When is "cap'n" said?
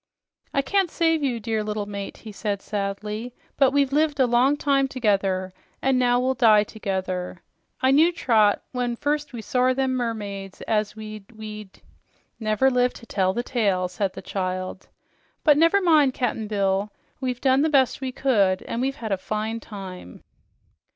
16.15-16.47